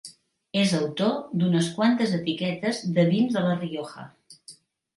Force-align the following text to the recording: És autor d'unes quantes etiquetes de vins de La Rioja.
És 0.61 0.71
autor 0.77 1.11
d'unes 1.41 1.67
quantes 1.75 2.17
etiquetes 2.21 2.81
de 2.99 3.07
vins 3.15 3.39
de 3.39 3.47
La 3.51 3.55
Rioja. 3.63 4.11